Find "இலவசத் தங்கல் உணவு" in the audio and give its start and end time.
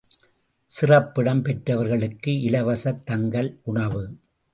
2.31-4.03